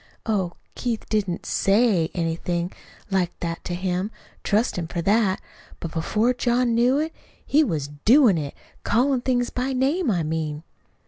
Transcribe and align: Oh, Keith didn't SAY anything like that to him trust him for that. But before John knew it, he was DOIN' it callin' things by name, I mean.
Oh, 0.25 0.53
Keith 0.73 1.05
didn't 1.11 1.45
SAY 1.45 2.09
anything 2.15 2.71
like 3.11 3.39
that 3.39 3.63
to 3.65 3.75
him 3.75 4.09
trust 4.43 4.75
him 4.75 4.87
for 4.87 4.99
that. 5.03 5.39
But 5.79 5.91
before 5.91 6.33
John 6.33 6.73
knew 6.73 6.97
it, 6.97 7.13
he 7.45 7.63
was 7.63 7.87
DOIN' 8.03 8.39
it 8.39 8.55
callin' 8.83 9.21
things 9.21 9.51
by 9.51 9.73
name, 9.73 10.09
I 10.09 10.23
mean. 10.23 10.63